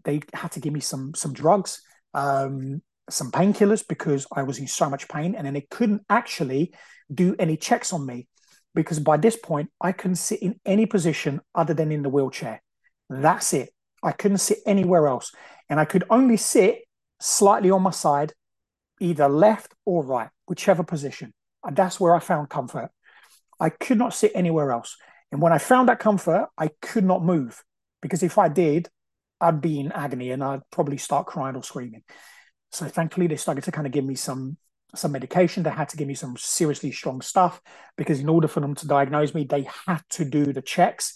[0.03, 1.81] they had to give me some some drugs,
[2.13, 6.73] um, some painkillers because I was in so much pain, and then they couldn't actually
[7.13, 8.27] do any checks on me
[8.75, 12.61] because by this point I couldn't sit in any position other than in the wheelchair.
[13.09, 13.69] That's it.
[14.01, 15.31] I couldn't sit anywhere else.
[15.69, 16.83] And I could only sit
[17.19, 18.33] slightly on my side,
[18.99, 21.33] either left or right, whichever position.
[21.63, 22.89] And that's where I found comfort.
[23.59, 24.97] I could not sit anywhere else.
[25.31, 27.63] And when I found that comfort, I could not move
[28.01, 28.89] because if I did,
[29.39, 32.03] I'd be in agony and I'd probably start crying or screaming.
[32.71, 34.57] So thankfully, they started to kind of give me some
[34.95, 35.63] some medication.
[35.63, 37.61] They had to give me some seriously strong stuff
[37.97, 41.15] because in order for them to diagnose me, they had to do the checks,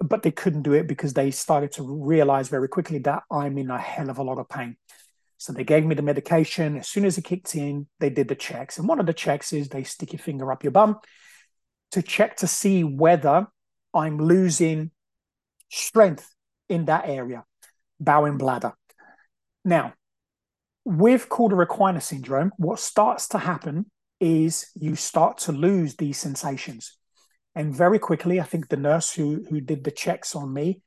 [0.00, 3.70] but they couldn't do it because they started to realize very quickly that I'm in
[3.70, 4.76] a hell of a lot of pain.
[5.38, 6.78] So they gave me the medication.
[6.78, 8.78] As soon as it kicked in, they did the checks.
[8.78, 10.98] And one of the checks is they stick your finger up your bum
[11.90, 13.46] to check to see whether
[13.92, 14.92] I'm losing
[15.70, 16.32] strength
[16.68, 17.44] in that area,
[18.00, 18.72] bowel and bladder.
[19.64, 19.94] Now,
[20.84, 23.86] with cauda equina syndrome, what starts to happen
[24.20, 26.96] is you start to lose these sensations.
[27.54, 30.80] And very quickly, I think the nurse who who did the checks on me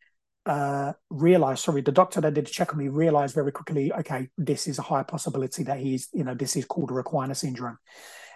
[0.45, 4.29] uh, realized, sorry, the doctor that did the check on me realized very quickly, okay,
[4.37, 7.77] this is a high possibility that he's, you know, this is cauda equina syndrome.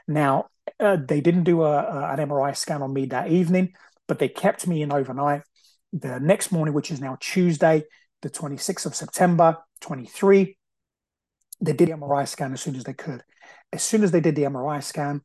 [0.07, 0.47] Now,
[0.79, 3.73] uh, they didn't do a, a, an MRI scan on me that evening,
[4.07, 5.43] but they kept me in overnight.
[5.93, 7.83] The next morning, which is now Tuesday,
[8.21, 10.57] the 26th of September, 23,
[11.61, 13.23] they did the MRI scan as soon as they could.
[13.71, 15.21] As soon as they did the MRI scan,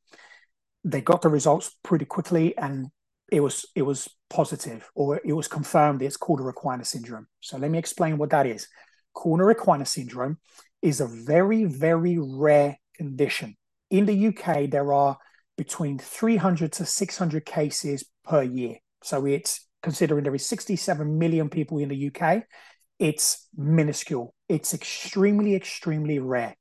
[0.85, 2.89] they got the results pretty quickly, and
[3.31, 7.27] it was it was positive, or it was confirmed it's cauda equina syndrome.
[7.41, 8.69] So let me explain what that is.
[9.17, 10.39] Cauda equina syndrome
[10.83, 13.57] is a very very rare condition.
[13.91, 15.19] In the UK, there are
[15.57, 18.77] between 300 to 600 cases per year.
[19.03, 22.45] So it's considering there is 67 million people in the UK,
[22.99, 24.35] it's minuscule.
[24.49, 26.57] It's extremely, extremely rare.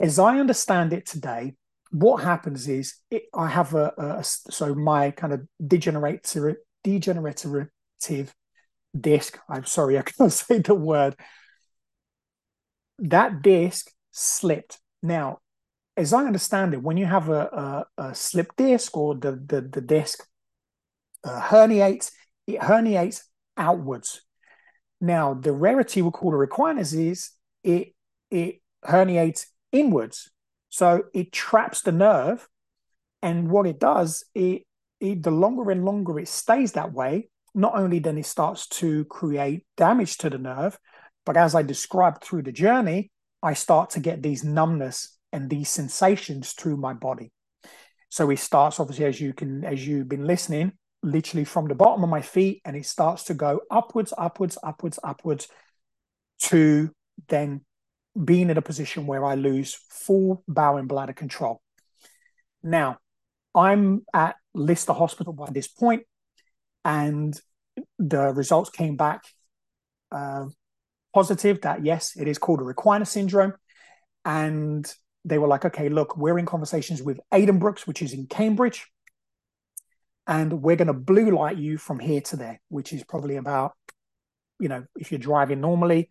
[0.00, 1.54] As I understand it today,
[1.90, 8.34] what happens is it, I have a, a, so my kind of degenerative degenerative
[8.98, 9.38] disc.
[9.48, 11.16] I'm sorry, I can't say the word.
[12.98, 14.78] That disc slipped.
[15.02, 15.38] Now,
[15.96, 19.60] as I understand it, when you have a, a, a slip disc or the the,
[19.62, 20.24] the disc
[21.24, 22.12] uh, herniates,
[22.46, 23.22] it herniates
[23.56, 24.22] outwards.
[25.00, 27.30] Now, the rarity we cauda equina's is
[27.62, 27.94] it
[28.30, 30.30] it herniates inwards,
[30.68, 32.48] so it traps the nerve,
[33.22, 34.62] and what it does, it,
[35.00, 39.04] it the longer and longer it stays that way, not only then it starts to
[39.06, 40.78] create damage to the nerve,
[41.24, 43.10] but as I described through the journey,
[43.42, 47.32] I start to get these numbness and these sensations through my body.
[48.08, 52.02] So it starts obviously as you can as you've been listening, literally from the bottom
[52.02, 55.48] of my feet, and it starts to go upwards, upwards, upwards, upwards
[56.40, 56.90] to
[57.28, 57.62] then
[58.24, 61.60] being in a position where I lose full bowel and bladder control.
[62.62, 62.98] Now,
[63.54, 66.02] I'm at Lister Hospital by this point,
[66.84, 67.38] and
[67.98, 69.22] the results came back
[70.10, 70.46] uh,
[71.14, 73.54] positive that yes, it is cauda equina syndrome.
[74.24, 74.90] And
[75.24, 78.86] they were like, okay, look, we're in conversations with Addenbrooke's, which is in Cambridge,
[80.28, 83.72] and we're going to blue light you from here to there, which is probably about,
[84.60, 86.10] you know, if you're driving normally,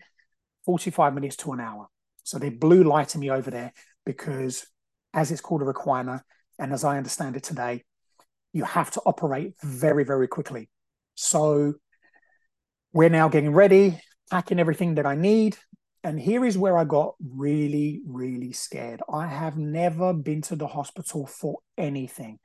[0.66, 1.88] 45 minutes to an hour.
[2.24, 3.72] So they're blue lighted me over there
[4.06, 4.66] because,
[5.14, 6.22] as it's cauda equina,
[6.58, 7.84] and as I understand it today,
[8.54, 10.70] you have to operate very, very quickly.
[11.14, 11.76] So
[12.92, 14.02] we're now getting ready,
[14.32, 15.58] packing everything that I need.
[16.04, 19.02] And here is where I got really, really scared.
[19.12, 22.40] I have never been to the hospital for anything.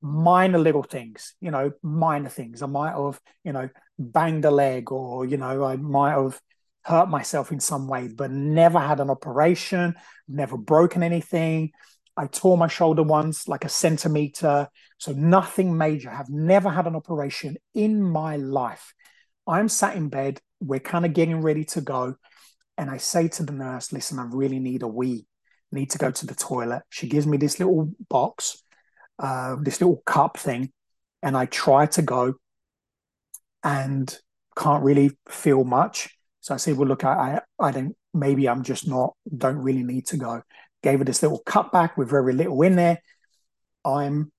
[0.00, 2.62] Minor little things, you know, minor things.
[2.62, 6.40] I might have, you know, banged a leg or, you know, I might have
[6.82, 9.94] hurt myself in some way, but never had an operation,
[10.28, 11.72] never broken anything.
[12.16, 14.68] I tore my shoulder once, like a centimeter.
[14.98, 16.10] So nothing major.
[16.10, 18.92] Have never had an operation in my life.
[19.46, 20.40] I'm sat in bed.
[20.60, 22.16] We're kind of getting ready to go.
[22.76, 25.26] And I say to the nurse, listen, I really need a wee.
[25.70, 26.82] Need to go to the toilet.
[26.88, 28.62] She gives me this little box,
[29.18, 30.72] uh, this little cup thing.
[31.22, 32.34] And I try to go
[33.64, 34.16] and
[34.56, 36.10] can't really feel much.
[36.40, 39.82] So I say, well, look, I, I, I don't, maybe I'm just not, don't really
[39.82, 40.42] need to go.
[40.82, 42.98] Gave her this little cutback with very little in there.
[43.84, 44.30] I'm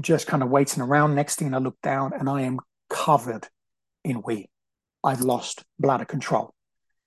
[0.00, 1.14] just kind of waiting around.
[1.14, 3.48] Next thing I look down and I am covered
[4.04, 4.48] in wee.
[5.02, 6.54] I've lost bladder control,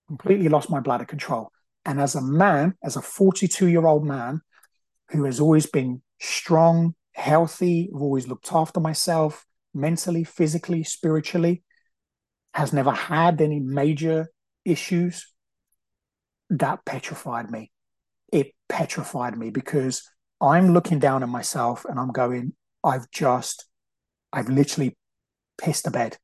[0.08, 1.52] completely lost my bladder control.
[1.86, 4.42] And as a man, as a 42 year old man
[5.12, 11.63] who has always been strong, healthy, I've always looked after myself mentally, physically, spiritually,
[12.53, 14.27] has never had any major
[14.65, 15.32] issues,
[16.49, 17.71] that petrified me.
[18.32, 20.03] It petrified me because
[20.41, 22.53] I'm looking down at myself and I'm going,
[22.84, 23.65] I've just,
[24.32, 24.97] I've literally
[25.62, 26.17] pissed the bed.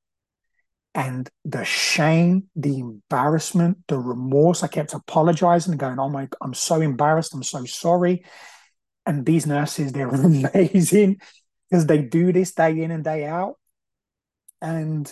[0.93, 6.53] And the shame, the embarrassment, the remorse, I kept apologizing and going, Oh my, I'm
[6.53, 7.33] so embarrassed.
[7.33, 8.23] I'm so sorry.
[9.05, 11.19] And these nurses, they're amazing
[11.69, 13.55] because they do this day in and day out.
[14.61, 15.11] And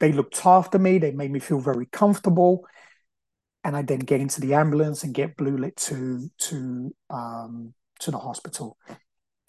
[0.00, 0.98] they looked after me.
[0.98, 2.66] They made me feel very comfortable.
[3.64, 8.10] And I then get into the ambulance and get blue lit to to um, to
[8.10, 8.76] the hospital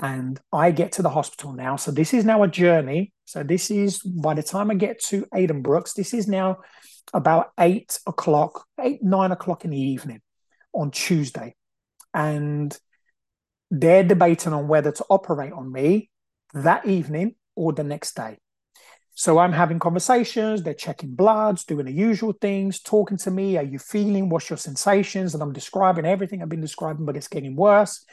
[0.04, 1.78] and I get to the hospital now.
[1.78, 3.14] So this is now a journey.
[3.24, 6.58] So this is by the time I get to Addenbrooke's, this is now
[7.14, 10.22] about eight o'clock, eight, nine o'clock in the evening
[10.74, 11.56] on Tuesday.
[12.14, 12.78] And
[13.74, 16.12] they're debating on whether to operate on me
[16.54, 18.38] that evening or the next day.
[19.16, 23.58] So I'm having conversations, they're checking bloods, doing the usual things, talking to me.
[23.58, 24.30] Are you feeling?
[24.30, 25.34] What's your sensations?
[25.34, 28.06] And I'm describing everything I've been describing, but it's getting worse.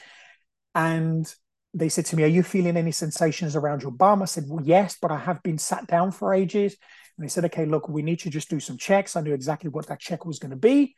[0.75, 1.31] And
[1.75, 4.23] they said to me, Are you feeling any sensations around your bum?
[4.23, 6.77] I said, Well, yes, but I have been sat down for ages.
[7.19, 9.15] And they said, Okay, look, we need to just do some checks.
[9.15, 10.95] I knew exactly what that check was going to be.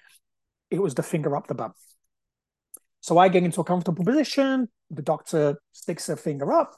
[0.70, 1.74] It was the finger up the bum.
[3.02, 4.68] So I get into a comfortable position.
[4.90, 6.74] The doctor sticks her finger up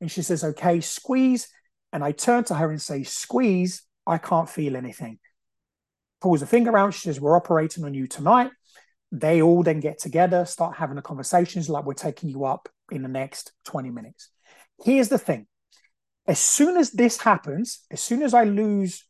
[0.00, 1.48] and she says, Okay, squeeze.
[1.92, 3.82] And I turn to her and say, Squeeze.
[4.06, 5.18] I can't feel anything.
[6.20, 6.94] Pulls the finger out.
[6.94, 8.50] She says, We're operating on you tonight.
[9.12, 13.02] They all then get together, start having the conversations like we're taking you up in
[13.02, 14.30] the next 20 minutes.
[14.82, 15.46] Here's the thing
[16.26, 19.04] as soon as this happens, as soon as I lose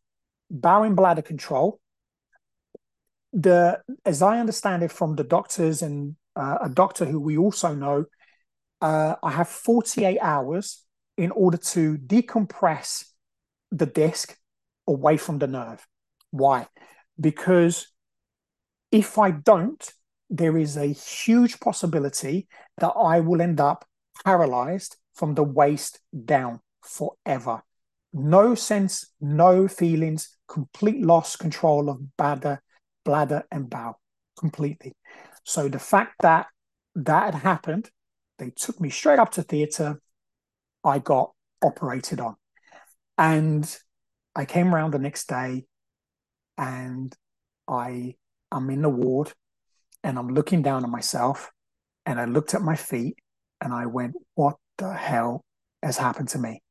[0.50, 1.80] and bladder control,
[3.32, 7.74] the as I understand it from the doctors and uh, a doctor who we also
[7.74, 8.04] know,
[8.80, 10.84] uh, I have 48 hours
[11.16, 13.04] in order to decompress
[13.70, 14.36] the disc
[14.86, 15.86] away from the nerve.
[16.30, 16.66] Why?
[17.18, 17.88] Because
[18.92, 19.82] if I don't,
[20.28, 23.86] there is a huge possibility that I will end up
[24.24, 27.62] paralyzed from the waist down forever.
[28.12, 32.62] no sense, no feelings, complete loss control of bladder,
[33.04, 34.00] bladder and bowel
[34.38, 34.92] completely.
[35.44, 36.46] So the fact that
[36.94, 37.90] that had happened,
[38.38, 40.00] they took me straight up to theatre.
[40.84, 41.32] I got
[41.62, 42.36] operated on.
[43.18, 43.76] And
[44.34, 45.64] I came around the next day
[46.58, 47.14] and
[47.68, 48.14] I
[48.52, 49.32] I'm in the ward
[50.04, 51.50] and I'm looking down at myself
[52.04, 53.16] and I looked at my feet
[53.60, 55.44] and I went, what the hell
[55.82, 56.62] has happened to me?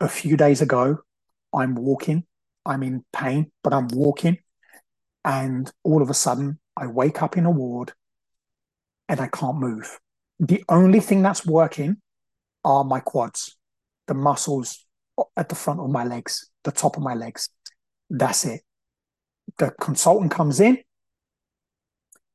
[0.00, 0.98] A few days ago,
[1.54, 2.24] I'm walking,
[2.66, 4.38] I'm in pain, but I'm walking.
[5.28, 7.92] And all of a sudden, I wake up in a ward
[9.10, 10.00] and I can't move.
[10.40, 11.98] The only thing that's working
[12.64, 13.54] are my quads,
[14.06, 14.86] the muscles
[15.36, 17.50] at the front of my legs, the top of my legs.
[18.08, 18.62] That's it.
[19.58, 20.78] The consultant comes in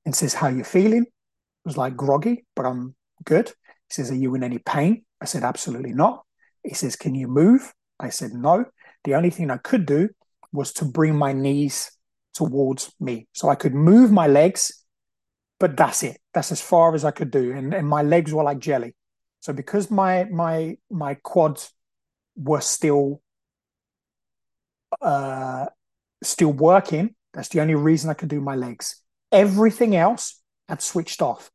[0.06, 1.06] and says, How you feeling?
[1.08, 2.94] I was like groggy, but I'm
[3.26, 3.48] good.
[3.48, 5.04] He says, Are you in any pain?
[5.20, 6.26] I said, Absolutely not.
[6.64, 7.74] He says, Can you move?
[8.00, 8.66] I said, No.
[9.04, 10.10] The only thing I could do
[10.52, 11.89] was to bring my knees
[12.34, 13.27] towards me.
[13.34, 14.86] So I could move my legs,
[15.59, 16.19] but that's it.
[16.34, 17.51] That's as far as I could do.
[17.51, 18.95] And, and my legs were like jelly.
[19.41, 21.71] So because my my my quads
[22.36, 23.21] were still
[25.01, 25.65] uh
[26.23, 29.01] still working, that's the only reason I could do my legs.
[29.31, 31.51] Everything else had switched off.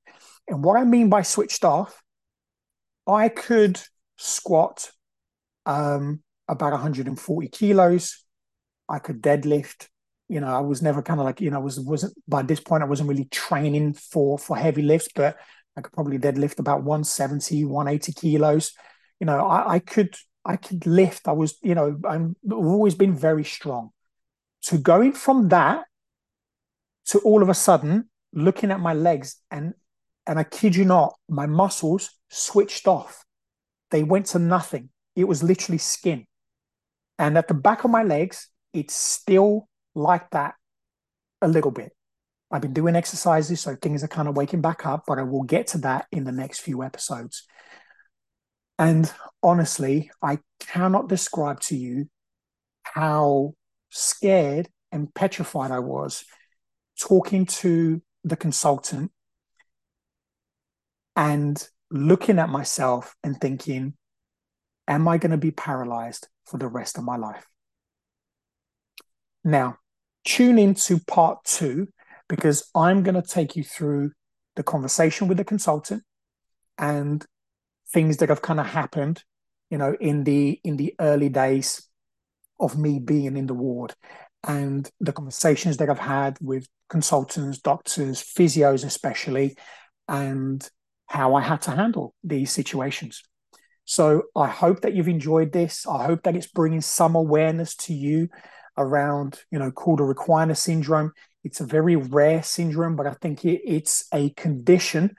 [0.49, 2.03] And what I mean by switched off,
[3.07, 3.81] I could
[4.17, 4.91] squat
[5.67, 8.25] um, about 140 kilos.
[8.89, 9.89] I could deadlift.
[10.29, 12.83] You know, I was never kind of like, you know, was wasn't by this point
[12.83, 15.37] I wasn't really training for for heavy lifts, but
[15.77, 18.73] I could probably deadlift about 170, 180 kilos.
[19.21, 20.15] You know, I, I could
[20.45, 21.29] I could lift.
[21.29, 23.91] I was, you know, I'm, I've always been very strong.
[24.61, 25.85] So going from that
[27.07, 29.75] to all of a sudden looking at my legs and
[30.27, 33.25] and I kid you not, my muscles switched off.
[33.91, 34.91] They went to nothing.
[35.17, 36.27] It was literally skin.
[37.19, 39.68] And at the back of my legs, it's still
[39.99, 40.55] like that
[41.43, 41.93] a little bit.
[42.51, 45.43] I've been doing exercises, so things are kind of waking back up, but I will
[45.43, 47.45] get to that in the next few episodes.
[48.79, 52.09] And honestly, I cannot describe to you
[52.85, 53.55] how
[53.91, 56.25] scared and petrified I was
[56.99, 59.11] talking to the consultant
[61.17, 63.95] and looking at myself and thinking,
[64.87, 67.47] am I going to be paralyzed for the rest of my life?
[69.45, 69.79] Now,
[70.29, 71.89] tune in to part two
[72.29, 74.13] because I'm going to take you through
[74.57, 76.03] the conversation with the consultant
[76.77, 77.25] and
[77.91, 79.25] things that have kind of happened,
[79.71, 81.89] you know, in the in the early days
[82.61, 83.95] of me being in the ward
[84.47, 89.57] and the conversations that I've had with consultants, doctors, physios, especially,
[90.09, 90.69] and
[91.07, 93.23] how I had to handle these situations.
[93.87, 95.87] So I hope that you've enjoyed this.
[95.87, 98.29] I hope that it's bringing some awareness to you
[98.79, 101.13] around, you know, Cauda-Equina syndrome.
[101.45, 105.17] It's a very rare syndrome, but I think it, it's a condition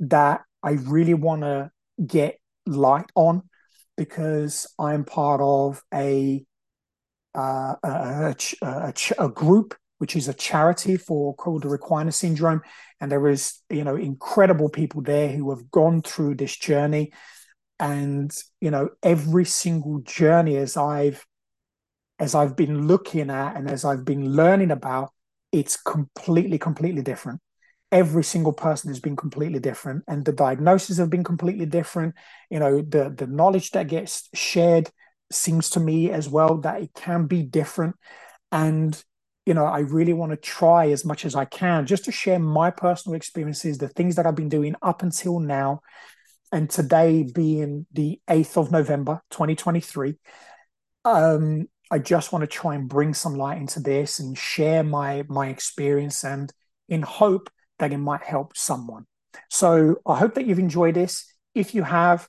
[0.00, 1.70] that I really want to
[2.04, 3.42] get light on
[3.96, 6.44] because I'm part of a
[7.34, 12.60] uh, a, a, a, group which is a charity for Cauda-Equina syndrome,
[13.00, 17.12] and there is you know incredible people there who have gone through this journey,
[17.78, 21.24] and you know every single journey as I've
[22.22, 25.10] as I've been looking at and as I've been learning about,
[25.50, 27.40] it's completely completely different.
[27.90, 32.14] Every single person has been completely different, and the diagnoses have been completely different.
[32.48, 34.88] You know the the knowledge that gets shared
[35.32, 37.96] seems to me as well that it can be different.
[38.52, 39.02] And,
[39.46, 42.38] you know, I really want to try as much as I can just to share
[42.38, 45.80] my personal experiences, the things that I've been doing up until now.
[46.52, 50.14] And today being the 8th of November, 2023,
[51.04, 55.24] um, I just want to try and bring some light into this and share my
[55.28, 56.50] my experience and
[56.88, 59.04] in hope that it might help someone.
[59.50, 61.30] So I hope that you've enjoyed this.
[61.54, 62.26] If you have,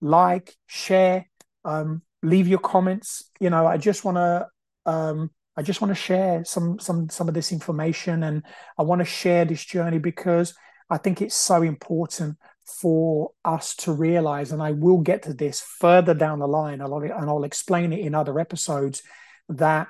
[0.00, 1.26] like, share,
[1.64, 3.28] um, leave your comments.
[3.40, 4.46] You know, I just want to
[4.86, 8.44] um, I just want to share some some some of this information, and
[8.78, 10.54] I want to share this journey because
[10.88, 14.52] I think it's so important for us to realize.
[14.52, 18.14] And I will get to this further down the line, and I'll explain it in
[18.14, 19.02] other episodes
[19.48, 19.88] that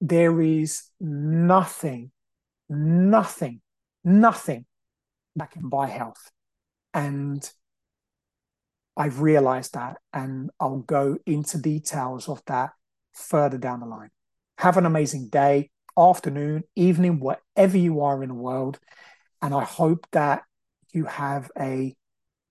[0.00, 2.10] there is nothing,
[2.68, 3.60] nothing,
[4.04, 4.64] nothing
[5.36, 6.30] that can buy health,
[6.94, 7.50] and
[8.96, 12.70] I've realized that, and I'll go into details of that
[13.12, 14.10] further down the line.
[14.58, 18.80] Have an amazing day, afternoon, evening, wherever you are in the world.
[19.40, 20.42] And I hope that
[20.92, 21.94] you have a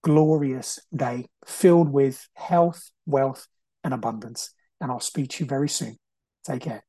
[0.04, 3.48] glorious day filled with health, wealth,
[3.84, 4.52] and abundance.
[4.80, 5.98] and I'll speak to you very soon.
[6.46, 6.88] Take care.